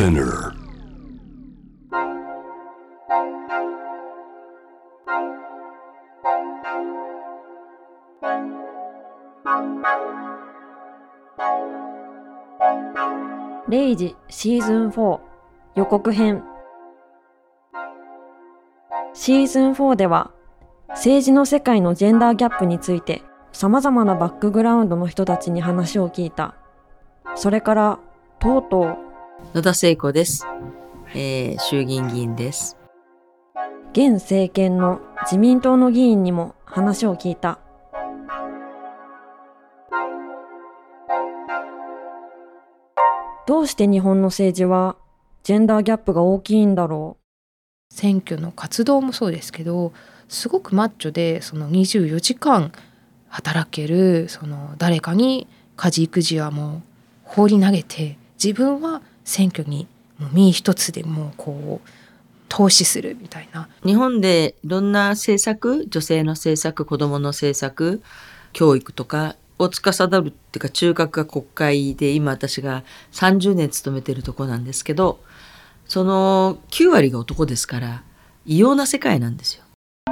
[0.00, 0.54] Spinner.
[13.68, 15.20] レイジシーズン4
[15.74, 16.42] 予告編
[19.12, 20.30] シーズン4では
[20.88, 23.22] 政治の世界のジェンダーギャップについて
[23.52, 26.54] 様々なバックグラウンドの人たちに話を聞いた。
[27.34, 27.98] それから、
[28.38, 29.09] とうとう、
[29.54, 30.46] 野田聖子です。
[31.14, 32.76] えー、衆議院議員です。
[33.92, 37.58] 現政権の自民党の議員にも話を聞いた。
[43.46, 44.96] どうして日本の政治は
[45.42, 47.16] ジェンダーギャップが大きいんだろ
[47.90, 49.92] 選挙の活動もそうですけど
[50.28, 52.70] すごくマッチョでその24時間
[53.28, 56.82] 働けるその誰かに家事育児はもう
[57.24, 59.86] 放り投げて自分は選挙に
[60.18, 61.88] もう身一つでもうこう
[62.48, 68.02] 投資するみたいな日本でいろんな政策、女性の政策、子供の政策、
[68.52, 72.82] 教育とかを司るっていうか中核が国会で今私が
[73.12, 75.20] 30年勤めてるとこなんですけど、
[75.86, 78.02] その9割が男ですから
[78.46, 79.64] 異様な世界なんですよ。
[80.06, 80.10] う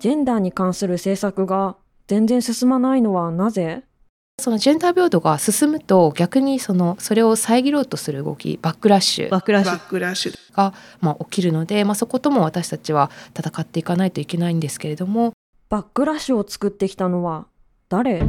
[0.00, 3.82] ジェンダーに関する政策が全然進まないのはなぜ？
[4.40, 9.30] そのジェンダー平等が進むと逆にそのそれを遮ろうとする動きバックラッシュ。
[9.30, 10.56] バックラッシュ。
[10.56, 15.32] が、まあ、起きるので、まあ、そことも私たちは戦っていかないといけないんですけれども。
[15.68, 17.46] バックラッシュを作ってきたのは
[17.88, 18.22] 誰？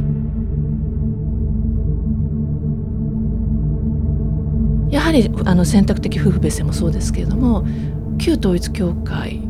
[4.90, 7.66] やはりあの選択的夫婦別姓もそうですけれども
[8.18, 9.40] 旧統一教会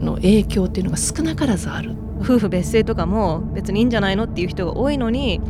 [0.00, 1.94] の影響っていうのが少なからずある。
[2.20, 5.40] 夫婦別姓とかも別にいいんじゃないのっていう人が多いのに、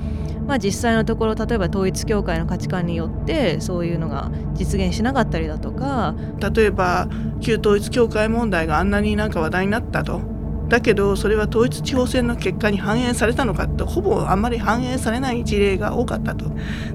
[0.47, 6.15] まあ、実際のところ例えば統一教会の価値観によってそういうのが実現しなかったりだとか。
[6.55, 7.09] 例えば
[7.41, 10.21] 旧統一教会問題があんなになんか話題になったと。
[10.69, 16.47] だけどそれは統一地方選の結果に反映されたのかってほぼあんまり反映されない事例が多かったと。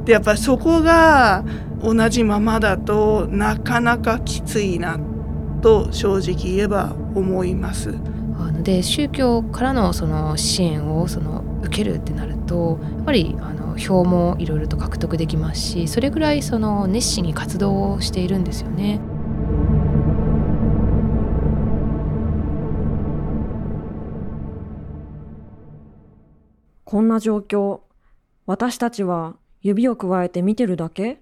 [0.03, 1.43] でやっぱりそこが
[1.83, 4.99] 同じままだとなかなかきついな
[5.61, 7.93] と正直言えば思います。
[8.63, 18.99] で宗教からのその支援をその受けるってなるとやっぱりあの票もいろいろと獲得できますしそれぐらいその熱心に活動をしているんですよね。
[26.85, 27.81] こんな状況
[28.45, 31.21] 私たちは指をくわえて見てるだけ？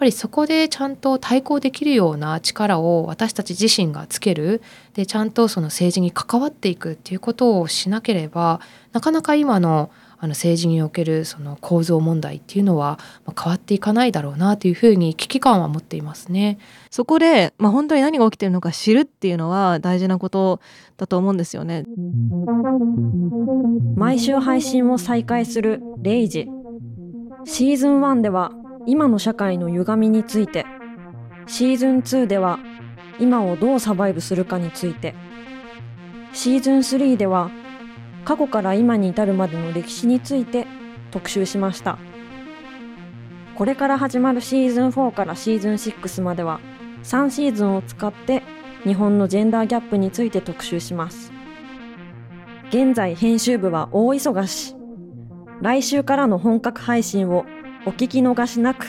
[0.00, 4.62] ぱりそこでちゃんと対抗できるような力を私たち自身がつける
[4.94, 8.60] でちゃんとその政治に関わっていくっていうことをしなければ
[8.92, 9.90] なかなか今の
[10.22, 16.58] あの政治におけるその構造問題っていうのはまあ変わっていかないだろうなというふうに危機感は持っていますね。
[16.90, 20.60] そこで、まあ、本当に何が起きてるのか知るっていうのは大事なこと
[20.98, 21.84] だと思うんですよね。
[23.96, 26.46] 毎週配信を再開する「レイジ」
[27.46, 28.52] シーズン1では
[28.90, 30.66] 今の社会の歪みについて。
[31.46, 32.58] シーズン2では
[33.20, 35.14] 今をどうサバイブするかについて。
[36.32, 37.52] シーズン3では
[38.24, 40.66] 過去から今に至るまでの歴史について
[41.12, 41.98] 特集しました。
[43.54, 46.58] これから始まるシーズン4からシーズン6までは
[47.04, 48.42] 3シーズンを使って
[48.82, 51.30] 日本のジェンダーギャップについて特集します。
[52.70, 54.74] 現在編集部は大忙し。
[55.60, 57.44] 来週からの本格配信を
[57.86, 58.86] お聞き逃しなく。